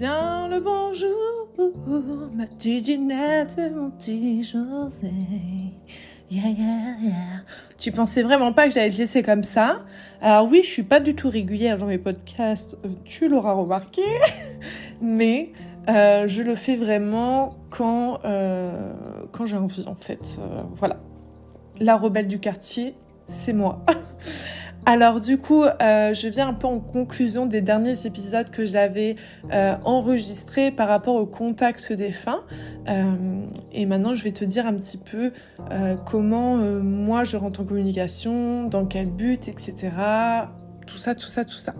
le 0.00 0.60
bonjour, 0.60 2.30
ma 2.34 2.46
petite 2.46 2.86
Ginette, 2.86 3.58
mon 3.74 3.90
petit 3.90 4.44
José. 4.44 5.10
Yeah, 6.30 6.50
yeah, 6.50 6.94
yeah. 7.02 7.14
Tu 7.78 7.90
pensais 7.90 8.22
vraiment 8.22 8.52
pas 8.52 8.68
que 8.68 8.74
j'allais 8.74 8.90
te 8.90 8.96
laisser 8.96 9.22
comme 9.22 9.42
ça? 9.42 9.80
Alors 10.20 10.46
oui, 10.48 10.60
je 10.62 10.68
suis 10.68 10.82
pas 10.82 11.00
du 11.00 11.14
tout 11.14 11.30
régulière 11.30 11.78
dans 11.78 11.86
mes 11.86 11.98
podcasts, 11.98 12.76
tu 13.04 13.28
l'auras 13.28 13.54
remarqué, 13.54 14.02
mais 15.00 15.52
euh, 15.88 16.28
je 16.28 16.42
le 16.42 16.54
fais 16.54 16.76
vraiment 16.76 17.56
quand, 17.70 18.20
euh, 18.24 18.92
quand 19.32 19.46
j'ai 19.46 19.56
envie 19.56 19.84
en 19.88 19.96
fait. 19.96 20.38
Euh, 20.38 20.62
voilà. 20.74 21.00
La 21.80 21.96
rebelle 21.96 22.28
du 22.28 22.38
quartier, 22.38 22.94
c'est 23.26 23.52
moi. 23.52 23.84
Alors 24.88 25.20
du 25.20 25.36
coup, 25.36 25.64
euh, 25.64 26.14
je 26.14 26.28
viens 26.28 26.48
un 26.48 26.54
peu 26.54 26.66
en 26.66 26.80
conclusion 26.80 27.44
des 27.44 27.60
derniers 27.60 28.06
épisodes 28.06 28.48
que 28.48 28.64
j'avais 28.64 29.16
euh, 29.52 29.74
enregistrés 29.84 30.70
par 30.70 30.88
rapport 30.88 31.16
au 31.16 31.26
contact 31.26 31.92
des 31.92 32.10
fins. 32.10 32.42
Euh, 32.88 33.04
et 33.70 33.84
maintenant, 33.84 34.14
je 34.14 34.24
vais 34.24 34.32
te 34.32 34.46
dire 34.46 34.66
un 34.66 34.72
petit 34.72 34.96
peu 34.96 35.32
comment 36.06 36.56
moi 36.56 37.24
je 37.24 37.36
rentre 37.36 37.60
en 37.60 37.64
communication, 37.66 38.64
dans 38.64 38.86
quel 38.86 39.10
but, 39.10 39.48
etc. 39.48 39.90
Tout 40.86 40.96
ça, 40.96 41.14
tout 41.14 41.26
ça, 41.26 41.44
tout 41.44 41.58
ça. 41.58 41.74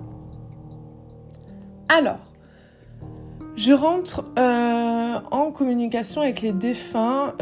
Alors, 1.88 2.18
je 3.56 3.72
rentre 3.72 4.26
en 4.36 5.50
communication 5.50 6.20
avec 6.20 6.42
les 6.42 6.52
défunts 6.52 7.32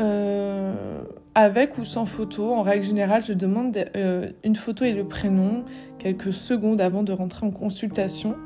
avec 1.37 1.77
ou 1.77 1.85
sans 1.85 2.07
photo. 2.07 2.53
En 2.53 2.63
règle 2.63 2.85
générale, 2.85 3.23
je 3.23 3.35
demande 3.35 3.77
euh, 3.95 4.31
une 4.43 4.57
photo 4.57 4.85
et 4.85 4.93
le 4.93 5.07
prénom 5.07 5.65
quelques 5.99 6.33
secondes 6.33 6.81
avant 6.81 7.05
de 7.05 7.13
rentrer 7.13 7.47
en 7.47 7.51
consultation. 7.51 8.37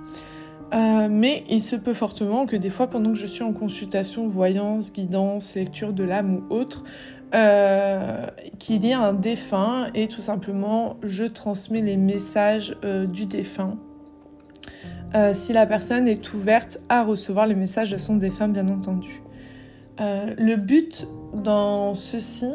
Euh, 0.75 1.09
mais 1.11 1.45
il 1.49 1.63
se 1.63 1.77
peut 1.77 1.95
fortement 1.95 2.46
que 2.46 2.57
des 2.57 2.68
fois, 2.68 2.88
pendant 2.88 3.13
que 3.13 3.18
je 3.18 3.27
suis 3.27 3.45
en 3.45 3.52
consultation, 3.52 4.27
voyance, 4.27 4.93
guidance, 4.93 5.55
lecture 5.55 5.93
de 5.93 6.02
l'âme 6.02 6.43
ou 6.51 6.55
autre, 6.55 6.83
euh, 7.33 8.27
qu'il 8.59 8.85
y 8.85 8.91
ait 8.91 8.95
un 8.95 9.13
défunt 9.13 9.88
et 9.95 10.09
tout 10.09 10.21
simplement, 10.21 10.96
je 11.05 11.24
transmets 11.24 11.83
les 11.83 11.96
messages 11.96 12.77
du 12.83 13.27
défunt. 13.27 13.79
Si 15.33 15.52
la 15.52 15.66
personne 15.66 16.07
est 16.07 16.35
ouverte 16.35 16.79
à 16.88 17.02
recevoir 17.02 17.49
les 17.49 17.57
messages 17.57 17.91
de 17.91 17.99
son 17.99 18.16
défunt, 18.16 18.49
bien 18.49 18.68
entendu. 18.68 19.23
Le 19.99 20.55
but 20.55 21.09
dans 21.35 21.95
ceci, 21.95 22.52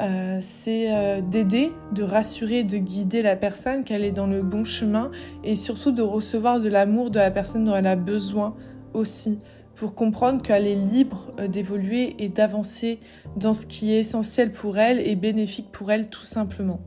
euh, 0.00 0.38
c'est 0.40 0.92
euh, 0.92 1.20
d'aider, 1.20 1.72
de 1.92 2.04
rassurer, 2.04 2.62
de 2.62 2.78
guider 2.78 3.20
la 3.20 3.34
personne 3.34 3.82
qu'elle 3.82 4.04
est 4.04 4.12
dans 4.12 4.28
le 4.28 4.42
bon 4.42 4.64
chemin 4.64 5.10
et 5.42 5.56
surtout 5.56 5.90
de 5.90 6.02
recevoir 6.02 6.60
de 6.60 6.68
l'amour 6.68 7.10
de 7.10 7.18
la 7.18 7.32
personne 7.32 7.64
dont 7.64 7.74
elle 7.74 7.86
a 7.86 7.96
besoin 7.96 8.54
aussi 8.94 9.40
pour 9.74 9.94
comprendre 9.94 10.42
qu'elle 10.42 10.66
est 10.66 10.76
libre 10.76 11.32
euh, 11.40 11.48
d'évoluer 11.48 12.14
et 12.18 12.28
d'avancer 12.28 13.00
dans 13.36 13.52
ce 13.52 13.66
qui 13.66 13.92
est 13.92 14.00
essentiel 14.00 14.52
pour 14.52 14.78
elle 14.78 15.00
et 15.00 15.16
bénéfique 15.16 15.72
pour 15.72 15.90
elle 15.90 16.08
tout 16.08 16.24
simplement. 16.24 16.80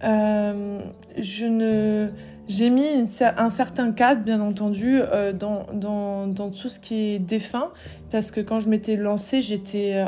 Je 0.00 1.46
ne, 1.46 2.10
j'ai 2.46 2.70
mis 2.70 2.86
un 2.86 3.50
certain 3.50 3.90
cadre, 3.90 4.22
bien 4.22 4.40
entendu, 4.40 5.00
dans, 5.34 5.66
dans, 5.74 6.28
dans 6.28 6.50
tout 6.50 6.68
ce 6.68 6.78
qui 6.78 6.94
est 6.94 7.18
défunt, 7.18 7.72
parce 8.12 8.30
que 8.30 8.40
quand 8.40 8.60
je 8.60 8.68
m'étais 8.68 8.96
lancée, 8.96 9.42
j'étais 9.42 10.04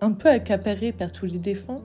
un 0.00 0.12
peu 0.12 0.28
accaparée 0.28 0.92
par 0.92 1.12
tous 1.12 1.26
les 1.26 1.38
défunts. 1.38 1.80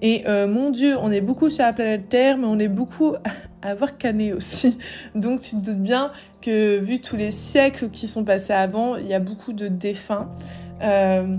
Et 0.00 0.24
euh, 0.26 0.48
mon 0.48 0.70
Dieu, 0.70 0.96
on 1.00 1.12
est 1.12 1.20
beaucoup 1.20 1.48
sur 1.48 1.64
la 1.64 1.72
planète 1.72 2.08
Terre, 2.08 2.36
mais 2.36 2.46
on 2.46 2.58
est 2.58 2.68
beaucoup 2.68 3.14
à 3.62 3.70
avoir 3.70 3.96
canné 3.96 4.32
aussi. 4.32 4.78
Donc 5.14 5.40
tu 5.40 5.56
te 5.56 5.60
doutes 5.60 5.82
bien 5.82 6.10
que 6.40 6.78
vu 6.78 7.00
tous 7.00 7.16
les 7.16 7.30
siècles 7.30 7.88
qui 7.90 8.06
sont 8.08 8.24
passés 8.24 8.52
avant, 8.52 8.96
il 8.96 9.06
y 9.06 9.14
a 9.14 9.20
beaucoup 9.20 9.52
de 9.52 9.68
défunts. 9.68 10.28
Euh, 10.82 11.36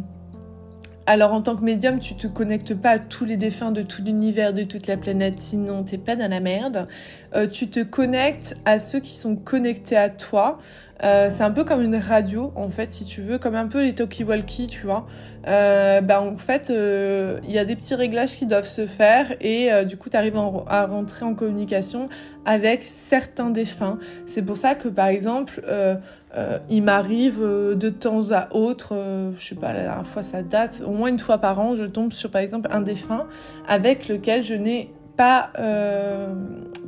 alors 1.06 1.33
en 1.33 1.41
tant 1.41 1.57
que 1.57 1.63
médium, 1.63 2.00
tu 2.00 2.16
te 2.16 2.28
connectes 2.28 2.75
pas 2.75 2.91
à 2.91 3.00
tous 3.00 3.25
les 3.25 3.35
défunts 3.35 3.72
de 3.72 3.81
tout 3.81 4.01
l'univers, 4.01 4.53
de 4.53 4.63
toute 4.63 4.88
la 4.88 4.95
planète, 4.95 5.38
sinon 5.39 5.83
t'es 5.83 5.97
pas 5.97 6.16
dans 6.16 6.29
la 6.29 6.39
merde. 6.39 6.88
Euh, 7.35 7.47
tu 7.47 7.69
te 7.69 7.81
connectes 7.81 8.55
à 8.66 8.79
ceux 8.79 8.99
qui 8.99 9.17
sont 9.17 9.35
connectés 9.35 9.97
à 9.97 10.09
toi. 10.09 10.59
Euh, 11.03 11.27
c'est 11.29 11.44
un 11.44 11.51
peu 11.51 11.66
comme 11.66 11.81
une 11.81 11.97
radio, 11.97 12.53
en 12.55 12.69
fait, 12.69 12.94
si 12.94 13.03
tu 13.03 13.21
veux, 13.21 13.38
comme 13.38 13.55
un 13.55 13.67
peu 13.67 13.81
les 13.81 13.94
talkie-walkie, 13.94 14.67
tu 14.67 14.85
vois. 14.85 15.05
Euh, 15.47 15.99
bah, 15.99 16.21
en 16.21 16.38
fait, 16.38 16.67
il 16.69 16.75
euh, 16.77 17.39
y 17.47 17.57
a 17.57 17.66
des 17.66 17.75
petits 17.75 17.95
réglages 17.95 18.38
qui 18.38 18.45
doivent 18.45 18.67
se 18.67 18.88
faire 18.88 19.35
et 19.41 19.69
du 19.85 19.97
coup, 19.97 20.09
tu 20.09 20.16
arrives 20.16 20.38
à 20.67 20.85
rentrer 20.85 21.25
en 21.25 21.33
communication 21.33 22.07
avec 22.45 22.83
certains 22.83 23.50
défunts. 23.50 24.00
C'est 24.25 24.44
pour 24.44 24.57
ça 24.57 24.75
que, 24.75 24.88
par 24.88 25.07
exemple, 25.07 25.61
il 26.69 26.83
m'arrive 26.83 27.41
de 27.41 27.89
temps 27.89 28.31
à 28.31 28.47
autre, 28.55 28.94
je 29.38 29.45
sais 29.45 29.55
pas, 29.55 29.73
la 29.73 29.81
dernière 29.81 30.05
fois 30.05 30.21
ça 30.21 30.41
date, 30.41 30.83
au 30.85 30.91
moins 30.91 31.09
une 31.09 31.19
fois 31.19 31.38
par 31.38 31.59
an, 31.59 31.75
je 31.75 31.85
tombe 31.85 32.13
sur, 32.13 32.31
par 32.31 32.41
exemple, 32.41 32.69
un 32.71 32.81
défunt 32.81 33.27
avec 33.67 34.07
lequel 34.07 34.44
je 34.44 34.53
n'ai 34.53 34.94
pas, 35.16 35.51
euh, 35.59 36.34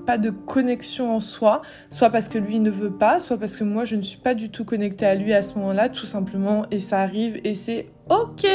pas 0.05 0.17
de 0.17 0.29
connexion 0.29 1.15
en 1.15 1.19
soi, 1.19 1.61
soit 1.89 2.09
parce 2.09 2.29
que 2.29 2.37
lui 2.37 2.59
ne 2.59 2.69
veut 2.69 2.91
pas, 2.91 3.19
soit 3.19 3.37
parce 3.37 3.57
que 3.57 3.63
moi 3.63 3.85
je 3.85 3.95
ne 3.95 4.01
suis 4.01 4.17
pas 4.17 4.33
du 4.33 4.49
tout 4.49 4.65
connectée 4.65 5.05
à 5.05 5.15
lui 5.15 5.33
à 5.33 5.41
ce 5.41 5.55
moment-là, 5.55 5.89
tout 5.89 6.05
simplement, 6.05 6.65
et 6.71 6.79
ça 6.79 6.99
arrive 6.99 7.39
et 7.43 7.53
c'est 7.53 7.87
ok. 8.09 8.45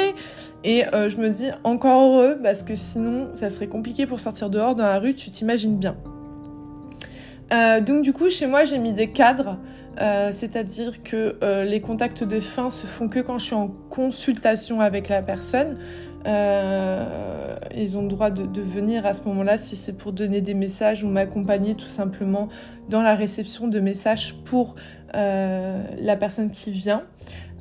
Et 0.64 0.86
euh, 0.94 1.08
je 1.08 1.18
me 1.18 1.30
dis 1.30 1.50
encore 1.64 2.02
heureux 2.02 2.38
parce 2.42 2.62
que 2.62 2.74
sinon 2.74 3.30
ça 3.34 3.50
serait 3.50 3.68
compliqué 3.68 4.06
pour 4.06 4.20
sortir 4.20 4.50
dehors 4.50 4.74
dans 4.74 4.84
la 4.84 4.98
rue, 4.98 5.14
tu 5.14 5.30
t'imagines 5.30 5.76
bien. 5.76 5.96
Euh, 7.52 7.80
donc 7.80 8.02
du 8.02 8.12
coup 8.12 8.30
chez 8.30 8.46
moi 8.46 8.64
j'ai 8.64 8.78
mis 8.78 8.92
des 8.92 9.10
cadres. 9.10 9.58
C'est-à-dire 10.30 11.02
que 11.02 11.36
les 11.64 11.82
contacts 11.82 12.24
de 12.24 12.40
fin 12.40 12.70
se 12.70 12.86
font 12.86 13.10
que 13.10 13.18
quand 13.18 13.36
je 13.36 13.44
suis 13.44 13.54
en 13.54 13.68
consultation 13.90 14.80
avec 14.80 15.10
la 15.10 15.20
personne. 15.20 15.76
Euh, 16.26 17.56
ils 17.74 17.96
ont 17.96 18.02
le 18.02 18.08
droit 18.08 18.30
de, 18.30 18.60
venir 18.60 19.06
à 19.06 19.14
ce 19.14 19.22
moment-là 19.22 19.56
si 19.56 19.76
c'est 19.76 19.94
pour 19.96 20.12
donner 20.12 20.40
des 20.40 20.54
messages 20.54 21.02
ou 21.04 21.08
m'accompagner 21.08 21.74
tout 21.74 21.88
simplement 21.88 22.48
dans 22.88 23.02
la 23.02 23.14
réception 23.14 23.68
de 23.68 23.80
messages 23.80 24.34
pour 24.44 24.74
euh, 25.14 25.82
la 25.98 26.16
personne 26.16 26.50
qui 26.50 26.70
vient. 26.70 27.04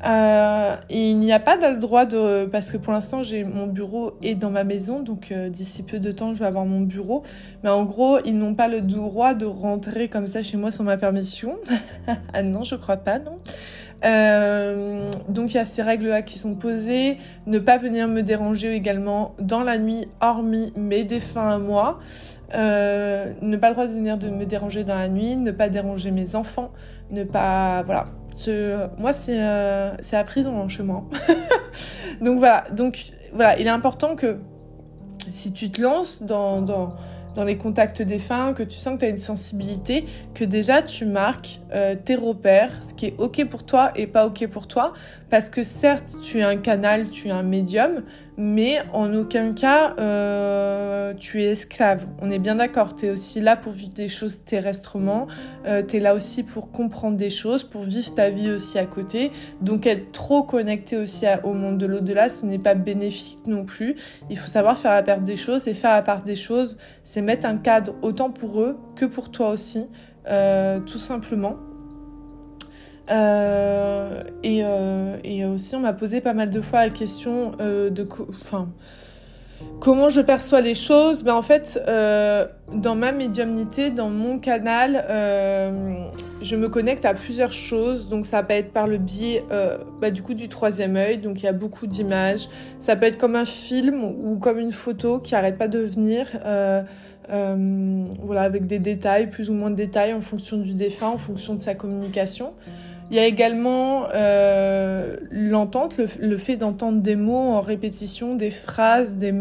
Euh, 0.06 0.76
il 0.90 1.20
n'y 1.20 1.34
a 1.34 1.40
pas 1.40 1.58
le 1.58 1.78
droit 1.78 2.06
de 2.06 2.46
parce 2.46 2.72
que 2.72 2.78
pour 2.78 2.94
l'instant 2.94 3.22
j'ai 3.22 3.44
mon 3.44 3.68
bureau 3.68 4.14
est 4.24 4.36
dans 4.36 4.50
ma 4.50 4.64
maison 4.64 5.02
donc 5.02 5.32
euh, 5.32 5.50
d'ici 5.50 5.84
peu 5.84 6.00
de 6.00 6.12
temps 6.12 6.34
je 6.34 6.40
vais 6.40 6.46
avoir 6.46 6.66
mon 6.66 6.82
bureau. 6.82 7.24
Mais 7.64 7.70
en 7.70 7.84
gros 7.84 8.20
ils 8.24 8.38
n'ont 8.38 8.56
pas 8.56 8.68
le 8.68 8.82
droit 8.82 9.34
de 9.34 9.46
rentrer 9.46 10.08
comme 10.08 10.28
ça 10.28 10.42
chez 10.42 10.58
moi 10.58 10.72
sans 10.72 10.84
ma 10.84 10.98
permission. 10.98 11.58
Ah 12.34 12.44
non 12.44 12.64
je 12.64 12.76
crois 12.76 12.98
pas 12.98 13.20
non. 13.20 13.40
Euh, 14.06 15.10
donc 15.28 15.54
il 15.54 15.58
y 15.58 15.60
a 15.60 15.66
ces 15.66 15.82
règles 15.82 16.08
là 16.08 16.22
qui 16.22 16.40
sont 16.40 16.56
posées. 16.56 17.18
Ne 17.46 17.60
pas 17.60 17.78
venir 17.78 18.08
me 18.08 18.22
déranger 18.22 18.74
également 18.74 19.36
dans 19.40 19.64
la 19.64 19.78
nuit 19.78 20.06
hormis 20.22 20.72
mes 20.76 21.04
défunts 21.04 21.50
à 21.50 21.58
moi. 21.60 22.00
Ne 22.54 23.58
pas 23.58 23.70
le 23.70 23.74
droit 23.74 23.88
de 23.88 23.94
venir 23.94 24.18
de 24.18 24.30
me 24.30 24.46
déranger 24.46 24.84
dans 24.84 24.96
la 24.96 25.10
nuit 25.10 25.36
ne 25.36 25.52
pas 25.52 25.70
déranger 25.70 26.12
mes 26.12 26.36
enfants 26.36 26.72
ne 27.12 27.24
pas 27.24 27.84
voilà 27.84 28.08
moi, 28.98 29.14
c'est 29.14 29.40
euh, 29.40 29.94
à 30.12 30.24
prison 30.24 30.62
hein, 30.62 30.68
chez 30.68 30.84
moi. 30.84 31.04
donc 32.22 32.40
voilà, 32.40 32.66
donc 32.72 33.12
voilà, 33.34 33.60
il 33.60 33.68
est 33.68 33.72
important 33.72 34.16
que 34.16 34.38
si 35.30 35.52
tu 35.54 35.70
te 35.70 35.82
lances 35.82 36.24
dans, 36.24 36.62
dans, 36.62 36.96
dans 37.36 37.44
les 37.44 37.58
contacts 37.58 38.02
défunts, 38.02 38.54
que 38.54 38.64
tu 38.64 38.78
sens 38.78 38.96
que 38.96 39.00
tu 39.00 39.06
as 39.06 39.10
une 39.10 39.18
sensibilité, 39.18 40.06
que 40.34 40.44
déjà 40.44 40.82
tu 40.82 41.06
marques 41.06 41.62
euh, 41.74 41.96
tes 41.96 42.16
repères, 42.16 42.72
ce 42.82 42.94
qui 42.94 43.08
est 43.08 43.16
OK 43.18 43.44
pour 43.46 43.64
toi 43.64 43.92
et 43.96 44.08
pas 44.08 44.26
OK 44.26 44.46
pour 44.48 44.68
toi. 44.68 44.94
Parce 45.30 45.50
que 45.50 45.64
certes, 45.64 46.16
tu 46.24 46.40
es 46.40 46.44
un 46.44 46.58
canal, 46.58 47.10
tu 47.10 47.28
es 47.28 47.32
un 47.32 47.44
médium, 47.44 48.04
mais 48.42 48.78
en 48.94 49.14
aucun 49.14 49.52
cas, 49.54 49.96
euh, 50.00 51.14
tu 51.14 51.44
es 51.44 51.52
esclave. 51.52 52.08
On 52.22 52.32
est 52.32 52.40
bien 52.40 52.56
d'accord, 52.56 52.96
tu 52.96 53.08
es 53.08 53.12
aussi 53.12 53.42
là 53.42 53.58
pour 53.58 53.74
vivre 53.74 53.94
des 53.94 54.08
choses 54.08 54.46
terrestrement, 54.46 55.28
euh, 55.66 55.84
tu 55.86 55.98
es 55.98 56.00
là 56.00 56.16
aussi 56.16 56.44
pour 56.44 56.72
comprendre 56.72 57.18
des 57.18 57.30
choses, 57.30 57.66
pour 57.66 57.84
vivre 57.84 58.14
ta 58.14 58.30
vie 58.30 58.50
aussi 58.52 58.80
à 58.80 58.86
côté. 58.86 59.32
Donc 59.60 59.86
être 59.86 60.14
trop 60.14 60.42
connecté 60.42 60.96
aussi 60.96 61.26
au 61.44 61.52
monde 61.52 61.78
de 61.78 61.86
l'au-delà, 61.86 62.30
ce 62.30 62.46
n'est 62.46 62.60
pas 62.60 62.76
bénéfique 62.76 63.46
non 63.46 63.66
plus. 63.66 63.98
Il 64.30 64.38
faut 64.38 64.48
savoir 64.48 64.78
faire 64.78 64.92
la 64.92 65.04
part 65.04 65.20
des 65.20 65.36
choses, 65.36 65.68
et 65.68 65.74
faire 65.74 65.92
la 65.92 66.02
part 66.02 66.24
des 66.24 66.36
choses, 66.36 66.78
c'est 67.04 67.22
mettre 67.22 67.46
un 67.46 67.58
cadre 67.58 67.94
autant 68.02 68.32
pour 68.32 68.62
eux 68.62 68.78
que 68.96 69.04
pour 69.04 69.32
toi 69.32 69.50
aussi, 69.50 69.86
euh, 70.30 70.80
tout 70.80 70.98
simplement. 70.98 71.58
Euh, 73.10 74.24
et, 74.44 74.62
euh, 74.64 75.18
et, 75.24 75.46
aussi, 75.46 75.76
on 75.76 75.80
m'a 75.80 75.94
posé 75.94 76.22
pas 76.22 76.34
mal 76.34 76.50
de 76.50 76.62
fois 76.62 76.86
la 76.86 76.90
question 76.90 77.54
euh, 77.60 77.90
de, 77.90 78.08
comment 79.80 80.10
je 80.10 80.22
perçois 80.22 80.62
les 80.62 80.76
choses. 80.76 81.24
Ben 81.24 81.34
en 81.34 81.42
fait, 81.42 81.80
dans 82.74 82.96
ma 82.96 83.12
médiumnité, 83.12 83.90
dans 83.90 84.10
mon 84.10 84.40
canal, 84.40 85.04
je 86.42 86.56
me 86.56 86.70
connecte 86.70 87.06
à 87.06 87.14
plusieurs 87.14 87.52
choses. 87.52 88.10
Donc 88.10 88.26
ça 88.26 88.44
peut 88.44 88.54
être 88.54 88.72
par 88.72 88.88
le 88.88 88.98
biais, 88.98 89.44
bah, 90.00 90.12
du 90.12 90.22
coup, 90.22 90.36
du 90.36 90.48
troisième 90.48 90.96
œil. 90.96 91.18
Donc 91.18 91.42
il 91.42 91.46
y 91.46 91.50
a 91.50 91.54
beaucoup 91.54 91.88
d'images. 91.88 92.48
Ça 92.78 92.96
peut 92.96 93.08
être 93.08 93.18
comme 93.18 93.36
un 93.36 93.46
film 93.46 94.04
ou 94.04 94.38
comme 94.38 94.60
une 94.60 94.72
photo 94.72 95.20
qui 95.20 95.34
arrête 95.36 95.58
pas 95.58 95.68
de 95.68 95.80
venir. 95.80 96.28
voilà, 97.28 98.42
avec 98.44 98.68
des 98.68 98.80
détails, 98.80 99.32
plus 99.32 99.50
ou 99.50 99.54
moins 99.54 99.72
de 99.72 99.76
détails 99.76 100.14
en 100.14 100.22
fonction 100.22 100.58
du 100.58 100.76
défunt, 100.76 101.10
en 101.10 101.18
fonction 101.18 101.56
de 101.56 101.60
sa 101.60 101.74
communication. 101.74 102.54
Il 103.12 103.18
y 103.18 103.20
a 103.20 103.26
également 103.26 104.04
euh, 104.14 105.18
l'entente, 105.32 106.00
le, 106.20 106.38
fait 106.38 106.58
d'entendre 106.58 107.02
des 107.02 107.16
mots 107.16 107.54
en 107.54 107.62
répétition, 107.62 108.36
des 108.36 108.52
phrases, 108.52 109.18
des, 109.18 109.34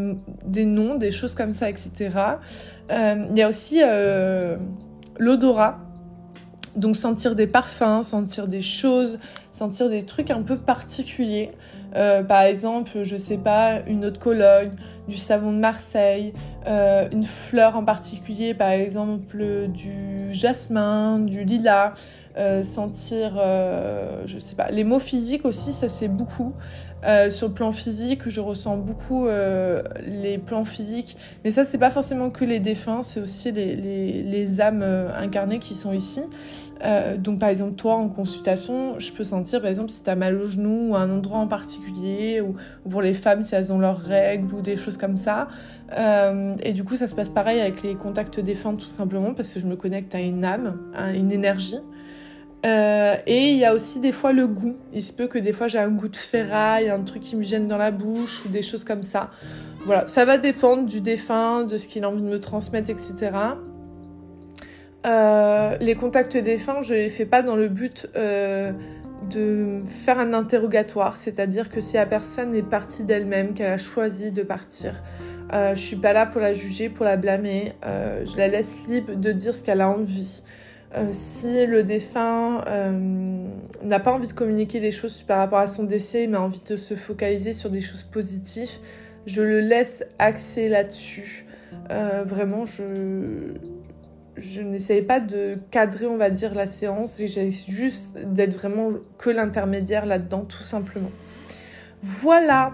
des 0.44 0.64
noms, 0.64 0.94
des 0.94 1.10
choses 1.10 1.34
comme 1.34 1.52
ça, 1.52 1.68
etc. 1.68 2.10
Euh, 2.90 3.26
il 3.30 3.36
y 3.36 3.42
a 3.42 3.48
aussi 3.48 3.80
euh, 3.82 4.56
l'odorat. 5.18 5.80
Donc 6.76 6.96
sentir 6.96 7.34
des 7.34 7.48
parfums, 7.48 8.02
sentir 8.02 8.46
des 8.46 8.60
choses, 8.60 9.18
sentir 9.50 9.90
des 9.90 10.04
trucs 10.04 10.30
un 10.30 10.42
peu 10.42 10.56
particuliers. 10.56 11.50
Par 11.92 12.42
exemple, 12.42 13.02
je 13.02 13.16
sais 13.16 13.38
pas, 13.38 13.80
une 13.88 14.04
eau 14.04 14.10
de 14.10 14.18
Cologne, 14.18 14.70
du 15.08 15.16
savon 15.16 15.50
de 15.50 15.58
Marseille, 15.58 16.34
une 16.66 17.24
fleur 17.24 17.74
en 17.74 17.84
particulier, 17.84 18.54
par 18.54 18.68
exemple 18.68 19.66
du 19.68 20.32
jasmin, 20.32 21.18
du 21.18 21.42
lilas, 21.42 21.94
euh, 22.38 22.62
sentir, 22.62 23.36
euh, 23.36 24.22
je 24.26 24.38
sais 24.38 24.54
pas, 24.54 24.70
les 24.70 24.84
mots 24.84 25.00
physiques 25.00 25.44
aussi, 25.44 25.72
ça 25.72 25.88
c'est 25.88 26.08
beaucoup. 26.08 26.52
Euh, 27.04 27.30
sur 27.30 27.48
le 27.48 27.54
plan 27.54 27.70
physique, 27.70 28.28
je 28.28 28.40
ressens 28.40 28.76
beaucoup 28.76 29.26
euh, 29.26 29.82
les 30.04 30.36
plans 30.36 30.64
physiques, 30.64 31.16
mais 31.44 31.50
ça 31.50 31.64
c'est 31.64 31.78
pas 31.78 31.90
forcément 31.90 32.30
que 32.30 32.44
les 32.44 32.58
défunts, 32.60 33.02
c'est 33.02 33.20
aussi 33.20 33.52
les, 33.52 33.76
les, 33.76 34.22
les, 34.22 34.60
âmes 34.60 34.84
incarnées 35.16 35.58
qui 35.60 35.74
sont 35.74 35.92
ici. 35.92 36.22
Donc 37.18 37.40
par 37.40 37.48
exemple 37.48 37.74
toi 37.74 37.94
en 37.94 38.08
consultation, 38.08 38.98
je 38.98 39.12
peux 39.12 39.24
sentir 39.24 39.60
par 39.60 39.70
exemple 39.70 39.90
si 39.90 40.02
tu 40.04 40.10
as 40.10 40.16
mal 40.16 40.36
au 40.36 40.46
genou 40.46 40.90
ou 40.90 40.96
à 40.96 41.00
un 41.00 41.10
endroit 41.10 41.38
en 41.38 41.48
particulier, 41.48 42.40
ou, 42.40 42.54
ou, 42.84 42.88
pour 42.88 43.02
les 43.02 43.14
femmes 43.14 43.42
si 43.42 43.54
elles 43.54 43.72
ont 43.72 43.78
leurs 43.78 43.98
règles 43.98 44.52
ou 44.54 44.60
des 44.60 44.76
choses 44.76 44.96
comme 44.96 45.16
ça. 45.16 45.48
et 45.96 46.72
du 46.72 46.84
coup 46.84 46.96
ça 46.96 47.06
se 47.06 47.14
passe 47.14 47.28
pareil 47.28 47.60
avec 47.60 47.82
les 47.82 47.94
contacts 47.94 48.40
défunts 48.40 48.74
tout 48.74 48.90
simplement 48.90 49.34
parce 49.34 49.54
que 49.54 49.60
je 49.60 49.66
me 49.66 49.76
connecte 49.76 50.14
à 50.14 50.20
une 50.20 50.44
âme, 50.44 50.78
à 50.94 51.12
une 51.12 51.30
énergie. 51.30 51.78
Euh, 52.66 53.14
et 53.26 53.50
il 53.50 53.56
y 53.56 53.64
a 53.64 53.72
aussi 53.72 54.00
des 54.00 54.12
fois 54.12 54.32
le 54.32 54.46
goût. 54.46 54.76
Il 54.92 55.02
se 55.02 55.12
peut 55.12 55.28
que 55.28 55.38
des 55.38 55.52
fois 55.52 55.68
j'ai 55.68 55.78
un 55.78 55.90
goût 55.90 56.08
de 56.08 56.16
ferraille, 56.16 56.90
un 56.90 57.02
truc 57.02 57.22
qui 57.22 57.36
me 57.36 57.42
gêne 57.42 57.68
dans 57.68 57.78
la 57.78 57.90
bouche 57.90 58.44
ou 58.44 58.48
des 58.48 58.62
choses 58.62 58.84
comme 58.84 59.02
ça. 59.02 59.30
Voilà, 59.84 60.08
ça 60.08 60.24
va 60.24 60.38
dépendre 60.38 60.84
du 60.84 61.00
défunt, 61.00 61.64
de 61.64 61.76
ce 61.76 61.86
qu'il 61.86 62.04
a 62.04 62.10
envie 62.10 62.20
de 62.20 62.26
me 62.26 62.40
transmettre, 62.40 62.90
etc. 62.90 63.30
Euh, 65.06 65.76
les 65.80 65.94
contacts 65.94 66.36
défunts, 66.36 66.82
je 66.82 66.94
les 66.94 67.08
fais 67.08 67.26
pas 67.26 67.42
dans 67.42 67.54
le 67.54 67.68
but 67.68 68.08
euh, 68.16 68.72
de 69.30 69.82
faire 69.86 70.18
un 70.18 70.34
interrogatoire, 70.34 71.16
c'est-à-dire 71.16 71.70
que 71.70 71.80
si 71.80 71.94
la 71.94 72.06
personne 72.06 72.54
est 72.56 72.68
partie 72.68 73.04
d'elle-même, 73.04 73.54
qu'elle 73.54 73.72
a 73.72 73.78
choisi 73.78 74.32
de 74.32 74.42
partir, 74.42 75.00
je 75.52 75.80
suis 75.80 75.96
pas 75.96 76.12
là 76.12 76.26
pour 76.26 76.40
la 76.40 76.52
juger, 76.52 76.90
pour 76.90 77.04
la 77.04 77.16
blâmer. 77.16 77.72
Je 77.82 78.36
la 78.36 78.48
laisse 78.48 78.88
libre 78.88 79.14
de 79.14 79.32
dire 79.32 79.54
ce 79.54 79.62
qu'elle 79.62 79.80
a 79.80 79.88
envie. 79.88 80.42
Euh, 80.96 81.08
si 81.12 81.66
le 81.66 81.82
défunt 81.82 82.62
euh, 82.66 83.46
n'a 83.82 84.00
pas 84.00 84.12
envie 84.12 84.28
de 84.28 84.32
communiquer 84.32 84.80
les 84.80 84.90
choses 84.90 85.22
par 85.22 85.38
rapport 85.38 85.58
à 85.58 85.66
son 85.66 85.84
décès, 85.84 86.26
mais 86.26 86.38
a 86.38 86.40
envie 86.40 86.62
de 86.66 86.76
se 86.76 86.94
focaliser 86.94 87.52
sur 87.52 87.68
des 87.68 87.82
choses 87.82 88.04
positives, 88.04 88.78
je 89.26 89.42
le 89.42 89.60
laisse 89.60 90.04
axer 90.18 90.70
là-dessus. 90.70 91.44
Euh, 91.90 92.24
vraiment, 92.24 92.64
je, 92.64 93.52
je 94.36 94.62
n'essaye 94.62 95.02
pas 95.02 95.20
de 95.20 95.58
cadrer, 95.70 96.06
on 96.06 96.16
va 96.16 96.30
dire, 96.30 96.54
la 96.54 96.66
séance, 96.66 97.18
j'essaie 97.18 97.50
juste 97.50 98.16
d'être 98.24 98.54
vraiment 98.54 98.88
que 99.18 99.28
l'intermédiaire 99.28 100.06
là-dedans, 100.06 100.46
tout 100.46 100.62
simplement. 100.62 101.10
Voilà, 102.02 102.72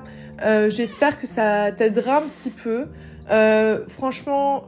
j'espère 0.69 1.17
que 1.17 1.26
ça 1.26 1.72
t'aidera 1.72 2.19
un 2.19 2.28
petit 2.28 2.50
peu. 2.50 2.88
Franchement, 3.88 4.64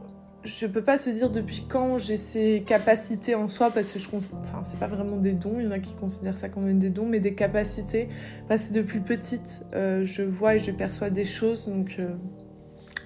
je 0.47 0.65
peux 0.65 0.81
pas 0.81 0.97
te 0.97 1.09
dire 1.09 1.29
depuis 1.29 1.65
quand 1.67 1.97
j'ai 1.97 2.15
ces 2.15 2.63
capacités 2.65 3.35
en 3.35 3.47
soi 3.47 3.69
parce 3.69 3.91
que 3.91 3.99
je 3.99 4.07
enfin 4.15 4.63
c'est 4.63 4.79
pas 4.79 4.87
vraiment 4.87 5.17
des 5.17 5.33
dons 5.33 5.55
il 5.59 5.65
y 5.65 5.67
en 5.67 5.71
a 5.71 5.79
qui 5.79 5.93
considèrent 5.93 6.37
ça 6.37 6.47
comme 6.47 6.79
des 6.79 6.89
dons 6.89 7.05
mais 7.05 7.19
des 7.19 7.35
capacités. 7.35 8.07
Parce 8.47 8.69
que 8.69 8.73
depuis 8.73 9.01
petite 9.01 9.63
euh, 9.75 10.03
je 10.03 10.23
vois 10.23 10.55
et 10.55 10.59
je 10.59 10.71
perçois 10.71 11.09
des 11.09 11.25
choses 11.25 11.67
donc 11.67 11.97
euh, 11.99 12.07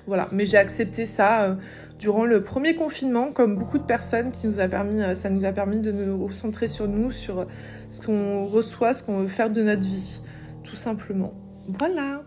voilà. 0.06 0.30
Mais 0.32 0.46
j'ai 0.46 0.58
accepté 0.58 1.06
ça 1.06 1.44
euh, 1.44 1.56
durant 1.98 2.26
le 2.26 2.44
premier 2.44 2.76
confinement 2.76 3.32
comme 3.32 3.58
beaucoup 3.58 3.80
de 3.80 3.86
personnes 3.86 4.32
qui 4.32 4.46
nous 4.46 4.60
a 4.60 4.68
permis 4.68 5.16
ça 5.16 5.30
nous 5.30 5.44
a 5.44 5.52
permis 5.52 5.80
de 5.80 5.92
nous 5.92 6.24
recentrer 6.24 6.68
sur 6.68 6.88
nous 6.88 7.10
sur 7.10 7.48
ce 7.90 8.02
qu'on 8.02 8.46
reçoit 8.46 8.94
ce 8.94 9.04
qu'on 9.04 9.18
veut 9.18 9.28
faire 9.28 9.50
de 9.50 9.64
notre 9.64 9.86
vie 9.86 10.22
tout 10.64 10.76
simplement. 10.76 11.34
Voilà 11.68 12.24